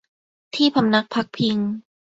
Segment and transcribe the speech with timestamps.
[0.55, 1.57] ที่พำนักพักพิง